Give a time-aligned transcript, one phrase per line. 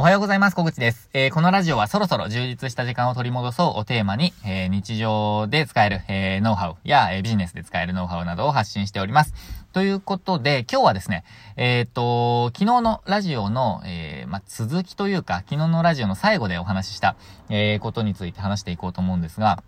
[0.00, 0.54] おはようございます。
[0.54, 1.10] 小口です。
[1.12, 9.34] えー、このラジオはそろそろ充実した時間を取り戻そうをテーマに、えー、日常で使える、えー、ノウハウや、えビジネスで使えるノウハウなどを発信しております。
[9.72, 11.24] ということで、今日はですね、
[11.56, 17.16] えっ、と、昨日のラジオの、えま続きというか、昨日のラジオの最後でお話しした、
[17.48, 19.64] えことについて話していこうと思うんですが、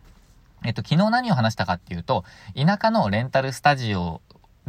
[0.65, 2.25] えっと、昨日何を話したかっていうと、
[2.55, 4.21] 田舎のレンタルスタジオ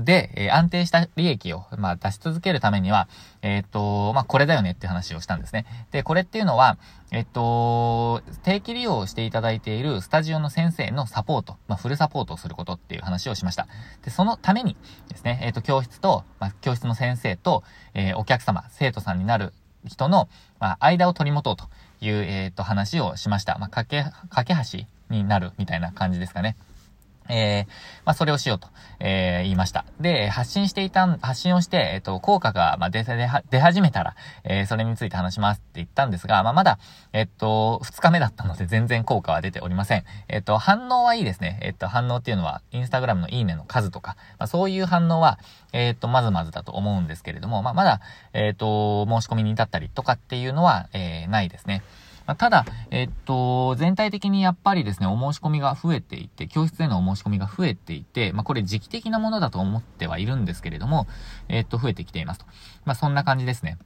[0.04, 3.08] で、え、安定した利益を、まあ、出し続けるためには、
[3.42, 5.66] えっ、と、まあ、これだよねって話をしたんですね。
[5.92, 6.78] で、これっていうのは、
[7.12, 13.68] えっ、と、定期利用していただいているスタジオの先生のサポート、まあ、フルサポートをすることっていう話をしました。
[14.04, 14.76] で、そのために
[15.10, 19.54] ですね、えっ、と、教室と、まあ、教室の先生と、えお客様、生徒さんになる
[19.86, 20.30] 人の、
[20.60, 21.66] ま、間を取り持とうと
[22.02, 23.58] いう、えっ、と、話をしました。
[23.58, 26.56] まあ、かけ、架け橋になるみたいな感じですかね。
[27.32, 27.72] えー、
[28.06, 28.68] まあ、それをしようと、
[29.00, 29.86] えー、言いました。
[30.00, 36.78] で、発信していた、発信をして、えっ、と、効果が、まあ、出、出、出始めたら、えー、それについて話しますって言ったんですが、まあ、まだ、
[37.14, 40.04] えっ、と、2日目だったので全然効果は出ておりません。
[40.28, 41.60] えっ、と、反応はいいですね。
[41.62, 45.40] えっ、と、反応っていうのは、インスタグラムのいいねの数とか、まあ、そういう反応は、
[45.72, 48.02] えっ、と、まずまずだと思うんですけれども、まあ、まだ、
[48.34, 51.82] えっ、と、申し込みに至ったりとかっていうのは、えないですね。
[52.26, 61.08] まあ、ただ、えっと、全体的にやっぱりですね、お申し込みが増えていて、教室へのお申し込みが増えていて、まあ、これ時期的なものだと思ってはいるんですけれども、
[61.50, 62.46] えっと、増えてきていますと。
[62.86, 63.78] まあ、そんな感じですね。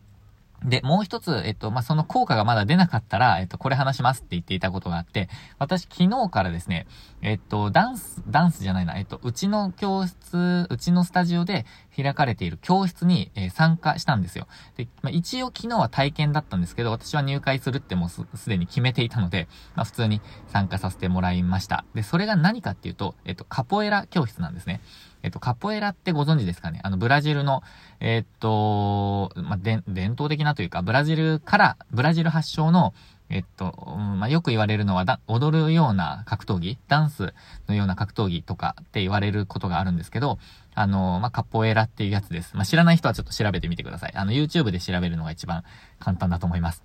[0.63, 6.87] で、もう一つ、えっと、まあ、その効果がまだ出なかったら、えっと、これ話しますって言っていたことがあって、私昨日からですね、
[7.21, 14.47] えっと、ダンス、ダンスじゃないな、えっと、うちの教室、うちのスタジオで開かれている教室に、えー、参加したんですよ。
[14.77, 21.85] で、まあ、一応昨日は体験だったんですけど、私は入会するってもうすでに決めていたので、まあ、普通に参加させてもらいました。
[21.93, 24.81] で、それが何かっていうと、えっと、カポエラ教室なんですね。
[25.25, 26.79] えっと、カポエラってご存知ですかね？
[26.83, 27.63] あの、ブラジルの、
[27.99, 32.93] えっと、まあ、伝統的なというか、ブラジルから、ブラジル発祥の、
[33.29, 37.33] えっと、まあ、よく言われるのはだ、踊るような格闘技、ダンス
[37.67, 40.37] のような格闘技とかって言われることがあるんですけど、
[40.75, 42.55] あの、まあ、カポエラっていうやつです。
[42.55, 44.13] まあ、知らない人はちょっと調べてみてください。
[44.15, 45.63] あの、YouTube で調べるのが一番
[45.97, 46.83] 簡単だと思います。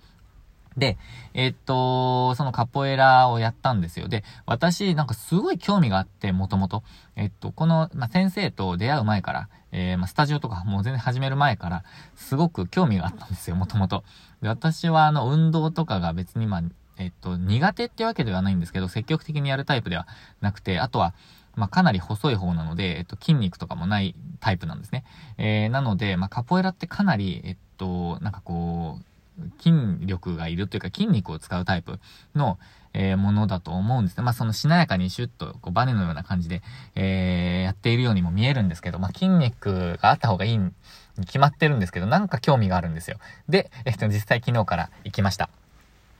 [0.77, 0.97] で、
[1.33, 4.07] えっと、そのカポエラをやったんですよ。
[4.07, 6.83] で、私、なんかすごい興味があって、もともと。
[7.15, 11.83] えっと、この、まあ、先生と出会う前から、えー、まあ、スタジオとかもう全然始める前から、
[12.15, 14.03] すごく興味があったんですよ、もともと。
[14.41, 16.63] で、私は、あの、運動とかが別に、まあ、
[16.97, 20.07] えっと、苦手ってわけではないんですけど、積極的にやるタイプでは
[20.39, 21.13] なくて、あとは、
[21.55, 25.03] まあ、かなり細い方なので、えっと、筋肉とかもないタイプなんですね。
[25.37, 29.05] えー、なので、まあ、カポエラってかなり、えっと、なんかこう、
[29.59, 31.99] 筋力がいるというか筋肉を使うタイプ
[32.35, 32.59] の、
[32.93, 34.23] えー、ものだと思うんですね。
[34.23, 36.61] まあ、そのしなやかにシュッと、こう、バネのような感じで、
[36.95, 40.71] えー、やっているようにも見えるんですけど、まあ、筋肉があった方がいいに
[41.25, 43.17] 決まってるんですけど、なんか興味があるんですよ。
[43.47, 45.49] で、えっと、実際昨日から行きました。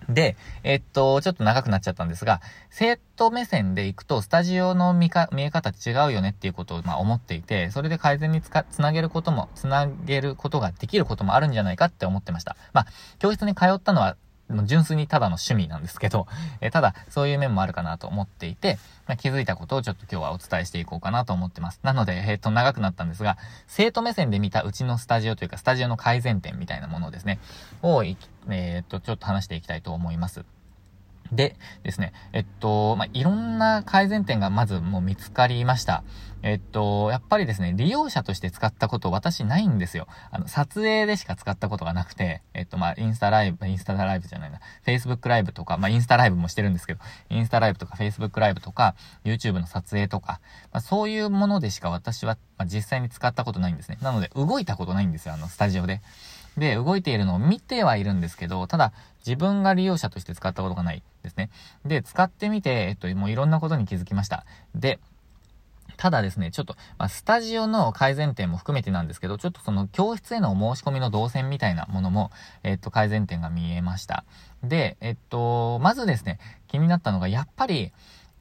[0.09, 12.55] で、えっと、ちょっと長くなっちゃったんですが、生徒目線で行くと、スタジオの見か、見え方違うよねっていうことを、まあ、思っていて、それで改善につか、つなげることも、つなげることができることもあるんじゃないかって思ってました。
[12.73, 12.87] まあ、
[13.19, 14.17] 教室に通ったのは、
[14.65, 16.27] 純粋にただの趣味なんですけど、
[16.61, 21.79] えー、ただ、そういう面もあるかなと思っていて、まあ、気づいたことをちょっと今日はお伝えしていこうかなと思ってます。
[21.83, 27.39] なので、えっ、ー、と、長くなったんですが、生徒目線で見たうちのスタジオというか、スタジオの改善点みたいなものですね、
[27.81, 28.15] を、え
[28.83, 30.45] っ、と、ちょっと話していきたいと思います。
[31.31, 36.03] でですね、えっと、まあ、いろんな改善点がまずもう見つかりました。
[36.43, 40.07] えっと、やっぱりですね、利用者として使ったこと私ないんですよ。
[40.31, 46.99] あの、撮影でしか使ったことがなくて、えっと、まあ、インスタライブ、インスタライブじゃないな、Facebook ライブとか、まあ、インスタライブもしてるんですけど、
[47.29, 50.41] インスタライブとか Facebook ライブとか、YouTube の撮影とか、
[50.73, 53.99] まあ、そういうものでしか私は、まあ、実際に使ったことないんですね。
[54.01, 56.01] なので、動いたことないんですよ、あの、スタジオで。
[56.57, 58.93] で、動いているのを見てはいるんですけど、ただ、
[59.25, 61.49] 自分が利用者として使ったことがないですね。
[61.85, 64.45] で、使ってみて、えっと、もういろんなことに気づきました。
[64.75, 64.99] で、
[65.97, 72.31] ただですね、ちょっと、まあ、スタジオの改善点も含めてなんですけど、ちょっとその教室への申し込みの動線みたいなものも、
[72.63, 74.25] えっと、改善点が見えました。
[74.63, 77.91] で、えっと、まずですね、気になったのが、やっぱり、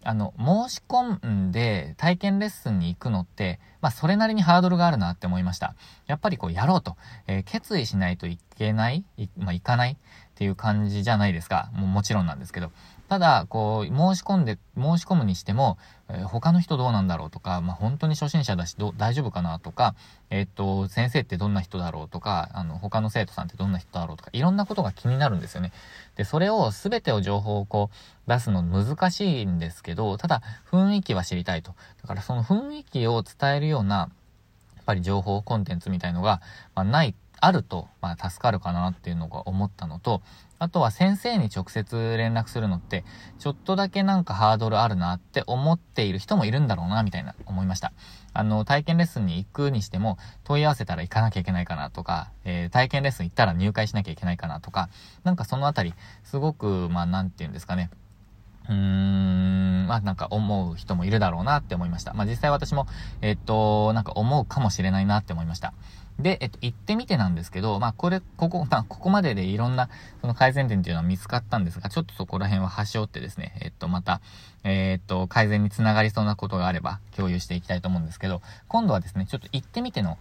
[0.03, 5.75] あの、申し込んで体験レッスンに行くのって、まあ、それなりにハードルがあるなって思いました。
[6.07, 9.97] やっぱりこう、やろうと、えー、決意しないといけないい、まあ、いかないっ
[10.35, 11.71] ていう感じじゃないですか。
[11.75, 12.73] もうもちろんなんですけど。
[13.11, 15.79] ただ、こう、申し込んで、申し込むにしても、
[16.09, 19.97] えー、他の人どうなんだろうとか、まあ、本当に初心者だし、ど、大丈夫かなとか、
[20.31, 25.73] えー、っと、先生ってどんな人だろうとか、あの、他の生徒さんってどんな人だろうとか、いろんなことが気になるんですよね。
[26.15, 30.41] で、それを、すべてを情報をこう、出すの難しいんですけど、ただ、
[30.71, 31.75] 雰囲気は知りたいと。
[32.03, 34.09] だから、その雰囲気を伝えるような、
[34.77, 36.41] やっぱり情報、コンテンツみたいのが、
[36.77, 40.23] まあ、ないあると、まあ、助かるかなっていうのが思ったのと、
[40.61, 43.03] あとは先生に直接連絡するのって、
[43.39, 47.95] ちょっとだけなんかハードルあるなって思っている人もいるんだろうな、みたいな思いました。
[48.35, 54.91] あの、体験レッスンに行くにしても、問い合わせたら行かなきゃいけないかなとか、えー、体験レッスン行ったら入会しなきゃいけないかなとか、
[55.25, 57.91] なんかそのあたり、すごく、まあ、なんて言うんですかね。
[58.69, 62.15] うーん、まあなんか思う人もいるだろうなって思いました。
[62.15, 62.87] まあ実際私も、
[63.21, 65.73] えっと、なんか思うかもしれないなって思いました。
[66.23, 69.89] で、えっと、行ってみてなんですけど、まあ、これ、ここ、まあ、ここまででいろんな、
[70.21, 74.21] その改善点っていうのは見つかったんですが、ちょっとそこら辺は端折ってですね、えっと、また、
[74.65, 80.19] えー、っと、改善につながりそうなことがあれば共有していきたいと思うんですけど、今度はですね、ちょっと行ってみての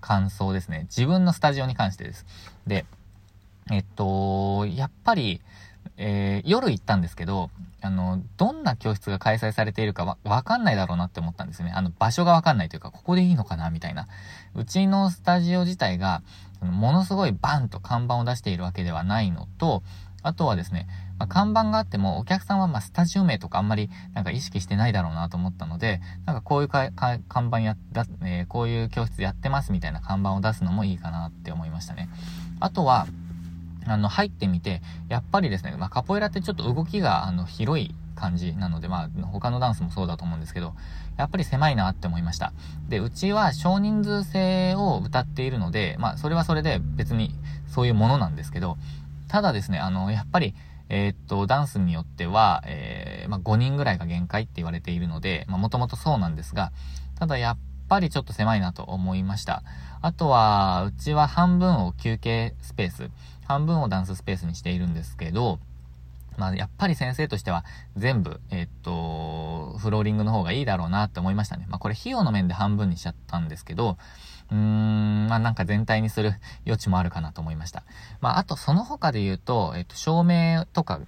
[0.00, 0.82] 感想ですね。
[0.84, 2.26] 自分のスタジオに関してです。
[2.66, 2.84] で、
[3.70, 5.40] えっと、やっぱり、
[5.98, 7.50] えー、夜行ったんですけど、
[7.80, 11.72] あの、どんな教室が開催されているかわ、わかんないだろうなって思ったんですね。
[11.74, 14.06] あの、場所がわかんないというか、ここでいいのかなみたいな。
[14.54, 16.22] うちのスタジオ自体が、
[16.60, 19.82] ものすごいバンと看板を出しているわけではないのと、
[20.22, 20.88] あとはですね、
[21.18, 26.90] まあ、看板があっても、お客さんはまスタジオ名とかあんまりなんか意識してないだろうなと思ったので、なんかこういう看
[27.46, 32.08] 板や、だえー、こういう教室やってますみたいな看板を出すのもいいかなって思いましたね。
[32.58, 33.06] あとは、
[33.86, 40.74] あの、入ってみて、やっぱりですね、まあ、カポエラってちょっと動きが、あの、広い感じなので、まあ、他のダンスもそうだと思うんですけど、
[41.16, 42.52] やっぱり狭いなって思いました。
[42.88, 47.34] で、うちは少人数制を歌っているので、まあ、それはそれで別に
[47.68, 48.76] そういうものなんですけど、
[49.28, 50.54] ただですね、あの、やっぱり、
[50.88, 56.72] えー、っと、ダンスによっては、えー、まあ、5人ぐらいが限界って言われているので、まあ、もともとそうなんですが、
[57.18, 59.62] ただやっぱりちょっと狭いなと思いました。
[60.02, 63.10] あとは、うちは半分を休憩スペース、
[63.46, 65.58] 半分をダンススペースにしているんですけど、
[66.36, 67.64] まあ、やっぱり先生としては
[67.96, 71.66] 全部、えっと、フローリングの方がいいだろうなって思いましたね。
[71.68, 73.96] まあ、これ費用の面で半分にしちゃったんですけど、
[74.50, 76.34] うーん、まあ、なんか全体にする
[76.66, 77.84] 余地もあるかなと思いました。
[78.20, 81.00] まあ、あとその他で言うと、えっと、照明とか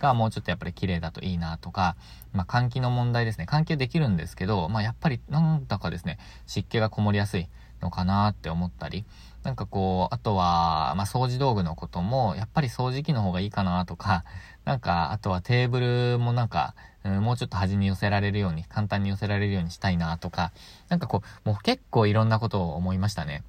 [0.00, 1.96] がもうちょっとやっぱり綺麗だといいなとか、
[2.32, 3.46] まあ、換気の問題ですね。
[3.48, 7.48] 換気できるんですけど、まあ、やっぱりなんだかですね、湿気がこもりやすい
[7.80, 9.04] のかなって思ったり、
[9.42, 14.24] なんかこう、あとは、まあ、掃除道具のことも、やっぱり掃除機の方がいいかなとか、
[14.64, 15.80] なんか、あとはテーブ
[16.14, 20.52] ルもなんか、うん、もうちょっと端に寄せられるように、簡単に寄せられるようにしたいなとか、
[20.88, 23.44] なんかこう、もう結構いろんなことを思いましたね。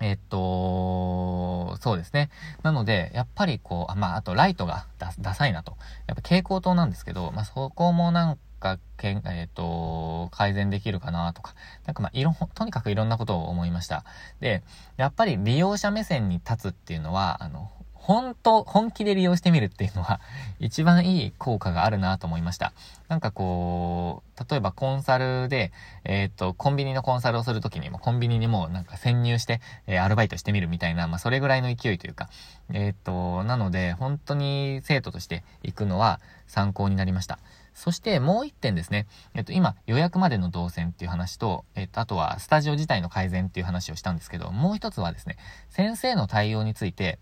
[0.00, 2.30] えっと、そうですね。
[2.62, 5.76] なので、やっぱりこう、あまあ、あとライトがダサいなと。
[6.06, 11.54] やっぱ蛍光灯なんですけど、まあ、そこもなんか、けんえっ、と、改善できるかなとか、
[11.86, 14.04] なんかまあ、いろ、とにかくいろんなことを思いました。
[14.40, 14.64] で、
[14.96, 17.70] やっぱり利用者目線に立つっていうのは、あの、
[18.06, 20.20] 本当、本気で利用してみるっていうのは、
[20.60, 22.74] 一番いい効果があるなと思いました。
[23.08, 25.72] なんかこう、例えばコンサルで、
[26.04, 32.28] えっ、と、コンビニのコンサルをするときにも、コンビニにもなんか潜入して、えー、アルバイトしてみるみたいな、まあ、それぐらいの勢いというか、
[32.74, 37.38] えっ、と、なので、本当に生徒として行くのは参考になりました。
[37.74, 39.06] そしてもう一点ですね。
[39.32, 45.38] えっと、今、予約までの動線っていう話と、えっと、あとはスタジオ自体の改善っていう話をしたんですけど、もう一つはですね、
[45.70, 47.18] 先生の対応について、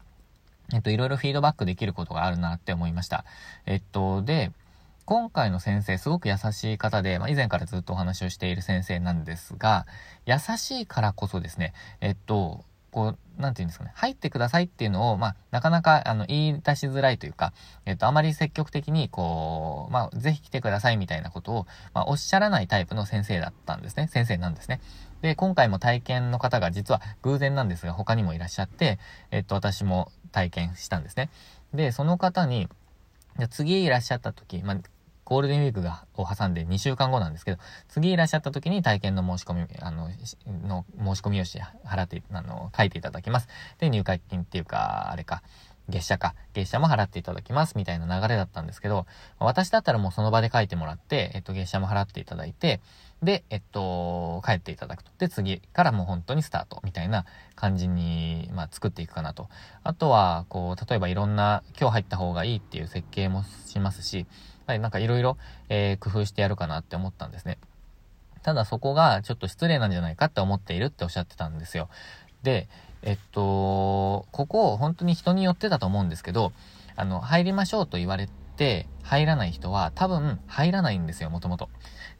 [0.72, 3.24] えっと、いろいろフィードバックできることがあるなって思いました。
[3.66, 4.52] えっと、で、
[5.04, 9.86] 今回の先生、すごく優しい方で、まあ、以前からずっとお話をしている先生なんですが、
[10.26, 17.52] 優しいからこそですね、えっと、こう、なんて言うんですかね、入ってくださいっていうのを、まあ、なかなか、あの、言い出しづらいというか、
[17.86, 24.08] えっと、あまり積極的に、こう、まあ、ぜひ来てくださいみたいなことを、まあ、おっしゃらないタイプの先生だったんですね。
[24.08, 24.80] 先生なんですね。
[25.22, 28.98] で、今回も体験の方が実は偶然なんですが、他にもいらっしゃって、
[29.30, 31.30] えっと、私も体験したんですね。
[31.72, 32.68] で、その方に、
[33.38, 34.78] じゃ次いらっしゃった時、まあ、
[35.24, 40.10] ゴールデンウィークが、を挟んで2週間後なんですけど、次いらっしゃった時に体験の申し込み、あの、
[40.66, 43.48] の申し込み用紙払って、あの、書いていただきます。
[43.78, 45.42] で、入会金っていうか、あれか、
[45.88, 49.06] 月謝か、月謝も払っていただきます、みたいな流れだったんですけど、
[49.38, 52.80] 私だったらもうその場で書いてもらって、えっと、月謝も払っていただいて、
[53.22, 55.12] で、えっと、帰っていただくと。
[55.18, 57.24] で、次からもう本当にスタートみたいな
[57.54, 59.48] 感じに、まあ、作っていくかなと。
[59.84, 64.26] あとは、こう、例えばいろんな、今日入った方がいいっていう設計もしますし、
[64.66, 65.36] はい、なんかいろいろ、
[65.68, 67.58] えー、工夫してやるかなって思ったんですね。
[68.42, 71.88] ただそこがちょっと失礼なんじゃないかって思っているっておっしゃってたんですよ。
[72.42, 72.68] で、
[73.02, 76.52] えっと、ここ本当に人によってだと思うんですけど、
[76.96, 81.68] あの、入りましょうと言われて入らない人は多分入らないんですよ、もともと。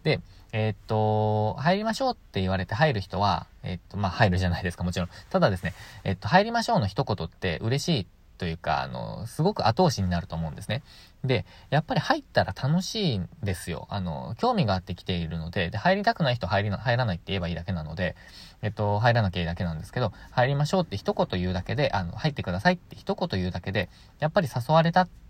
[0.04, 0.20] で、
[0.52, 5.08] え、っと、入りましょうって言われて入る人は、え、っと、まあ、入るじゃないですか、もちろん。
[5.30, 5.72] ただですね、
[6.04, 8.06] え、っと、入りましょうの一言って嬉しい
[8.36, 10.82] というか、あの、すごく後押しになると思うんですね。
[11.24, 13.86] で、やっぱり入ったら楽しいんですよ。
[13.88, 18.14] あの、興味があって来ているので、で、入りたくない人入りな、入らないって言えばいいだけなので、
[18.60, 25.21] えっと、入らなきゃいいだけなんですけど、入りましょうって一言言うだけで、あの、入ってくださいって一言言うだけで、やっぱり誘われたって、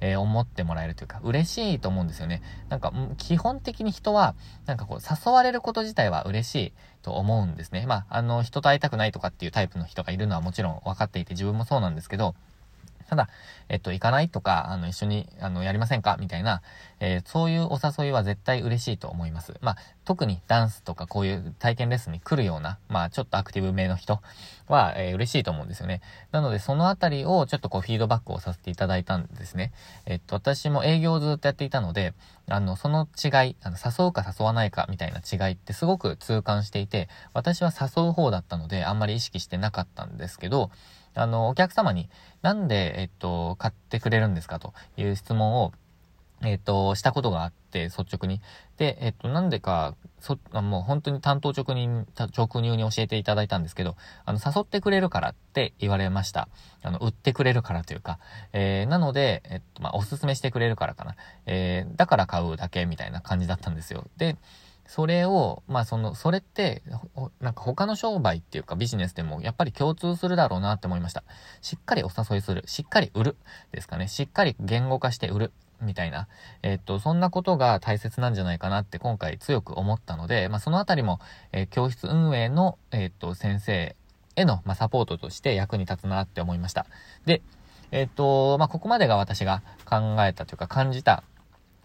[0.00, 2.42] えー、思ってもらえるというか、嬉しいと思うんですよね。
[2.68, 4.34] なんか、基本的に人は、
[4.66, 6.72] なんかこう、誘われること自体は嬉しい
[7.02, 7.86] と思うんですね。
[7.86, 12.34] まあ、あの、人と会いたくないとかっていうタイプの人がいるのはもちろん分かっていて、自分もそうなんですけど、
[13.12, 13.28] ただ、
[13.68, 14.30] えっと、行かない？
[14.30, 16.16] とか、あの、一緒に、あの、やりませんか？
[16.18, 16.62] みたいな、
[16.98, 19.52] えー、そういうお誘いは絶対嬉しいと思います。
[19.60, 19.76] まあ、
[20.06, 24.22] 特にダンスとかこういう体験レッスンに来るような、まあ、ちょっとアクティブめの人
[24.66, 26.00] は、えー、嬉しいと思うんですよね。
[26.30, 29.72] なので、そのあたりをちょっとこう、フィードバックをさせていただいたんですね。
[30.06, 32.14] えっと、私も営業をずっとやっていたので、
[32.48, 40.70] あの、その違い、あの、誘うか誘わないかみたいな違いってすごく痛感していて、私は誘う方だったので、あんまり意識してなかったんですけど、
[41.14, 42.08] あの、お客様に、
[42.42, 44.58] なんで、えっと、買ってくれるんですか？
[44.58, 45.72] という質問を、
[46.44, 48.40] えっと、したことがあって、率直に。
[48.76, 56.48] で、えっと、なんでか、そ、もう本当に担当直入、直入に教えていただいたんですけど、あの、誘ってくれるからって言われました。
[56.82, 58.18] あの、売ってくれるからというか、
[58.52, 61.14] えー、なので、えっと、まあ、おすすめしてくれるからかな。
[61.46, 64.04] えー、だから買うだけみたいな感じだったんですよ。
[64.16, 64.36] で、
[64.86, 66.82] それを、まあその、それって、
[67.40, 71.24] なんか他の商売っていうかビジネスでもやっぱり共通するだろうなって思いました。
[71.60, 72.62] しっかりお誘いする。
[72.66, 73.36] しっかり売る。
[73.72, 74.08] ですかね。
[74.08, 75.52] しっかり言語化して売る。
[75.82, 76.28] みたいな。
[76.62, 81.18] えっと、そんなことが大切なんじゃないかなって今回強く思ったので、まあそのあたりも、
[81.52, 83.96] えー、教室運営の、えっと、先生
[84.36, 86.86] への、まあ、サポートとして役に立つなって思いました。
[87.26, 87.42] で、
[87.90, 91.22] えっと、まあここまでが私が考えたというか感じた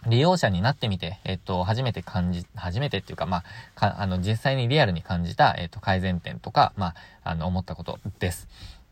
[0.05, 3.43] 利用者になってみて、えっと、初めて感じ、初めてっていうか、まあ、
[3.75, 6.87] か、あの、実際にリアルに感じた、えっと、改善点とか、ま
[7.23, 8.47] あ、あの、思ったことです。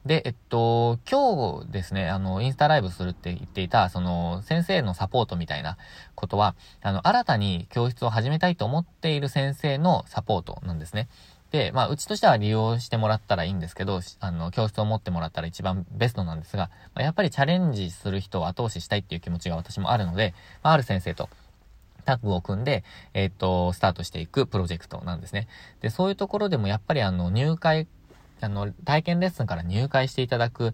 [0.06, 5.78] で、えっと、今日ですね、あの、インスタライブするって言っていた、その、先生のサポートみたいな
[6.14, 11.08] ことは、あの、新たに教室を始めたいと思っている先生のサポートなんですね。
[11.56, 20.34] で、まあ、うちとしては利用してもらったらいいんですけど、あの、教室を持ってもらったら一番ベストなんですが、まあ、やっぱりチャレンジする人を後押ししたいっていう気持ちが私もあるので、
[20.64, 21.30] まあ、ある先生と、
[22.04, 22.84] タッグを組んで、
[23.14, 25.48] えっ、と、スタートしていくプロジェクトなんですね。
[25.82, 27.88] で、そういうところでもやっぱりあの、入会、
[28.42, 30.74] あの、体験レッスンから入会していただく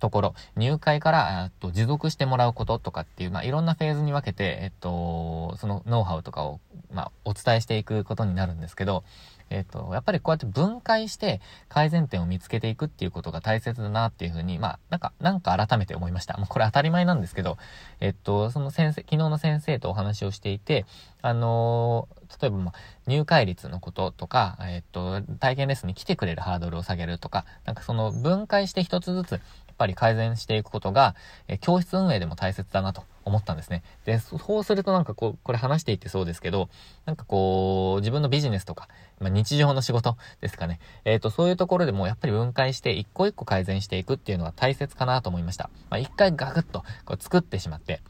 [0.00, 6.58] ところ、入会から、えっと、持続してもらうこととかっていう、まあ、いろんなフェーズに分けて、えっと、そのノウハウとかを、
[6.92, 9.04] まあ、お伝えしていくことになるんですけど、
[9.50, 16.36] えっ、ー、と、やっぱりこうやって分解して改善点を見つけていくっていうことが大切だなっていうふうに、まあ、なんか、なんか改めて思いました。
[16.38, 17.58] もうこれ当たり前なんですけど、
[17.98, 20.86] えっと、その先生、昨日の先生とお話をしていて、
[21.20, 22.74] あのー、例えば、まあ、
[23.08, 29.40] 入会率のこととか、えっと、体験レッスンに来てくれるハードルを下げるとか、なんかその分解して一つずつ、やっ
[29.76, 31.16] ぱり改善していくことが、
[31.48, 33.82] え教室運営でも大切だなと思ったんですね。
[34.04, 36.68] で、そうするとなんかこう、これ話していてそうですけど、
[37.06, 38.88] なんかこう、自分のビジネスとか、
[39.20, 40.80] まあ、日常の仕事ですかね。
[41.04, 45.70] えっ、ー、と、そういうところでもやっぱり分解して一個一個改善していくっていうのは大切かなと思いました。
[45.88, 48.00] まあ、一回ガクッとこう作ってしまって、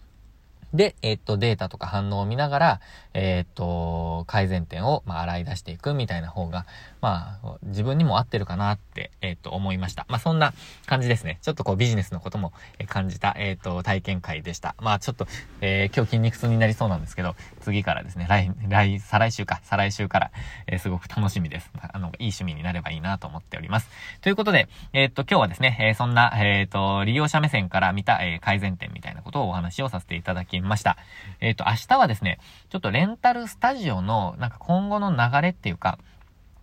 [0.73, 2.81] で、えっと、データとか反応を見ながら、
[3.13, 6.65] えっと、改善点を、まあ、洗い出していくみたいな方が、
[7.01, 10.07] まあ、自分にも合ってるかなって、えっと、思いました。
[10.09, 10.53] まあ、そんな
[10.87, 11.39] 感じですね。
[11.43, 12.53] ちょっとこう、ビジネスのことも
[12.89, 14.75] 感じた、えっと、体験会でした。
[14.79, 15.27] まあ、ちょっと、
[15.61, 20.31] えー、今日筋肉痛になりそうなんですけど、次からですね、来、来、再来週か、再来週から、
[20.67, 21.71] えー、すごく楽しみです。
[21.81, 23.89] あの、いい趣味になればいいなと思っております。
[24.21, 30.97] ということで、えっと、今日はですね、えー、そんな、えっと、利用者目線から見た、え改善点みたいなことをお話をさせていただきました。
[31.41, 32.39] えっ、と、明日はですね、
[32.69, 35.99] ちょっとレンタルスタジオの、なんか今後の流れっていうか、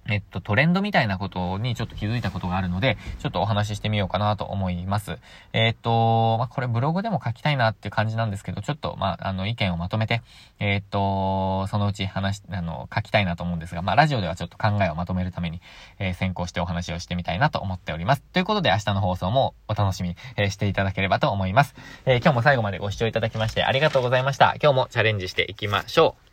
[0.07, 5.17] えっと、トレンドみたいなことにちょっと気づいたことがあるので、ちょっとお話ししてみようかなと思います。
[5.53, 10.21] えっと、まあ、これブログでも書きたいなっていう感じなんですけど、ちょっと、まあ、あの、意見をまとめて、
[10.59, 15.61] えっと、そのうち話、あの、書きたいなと思うんですが、まあ、ラジオではちょっと考えをまとめるために、
[15.99, 18.21] えー、先行してお話をしてみたいなと思っております。
[18.21, 21.75] ということで、明日の放送もお楽しみに、えー、していただければと思います。
[22.05, 24.55] え、今日も最後までご視聴いただきましてありがとうございました。
[24.61, 26.26] 今日もチャレンジしていきましょう。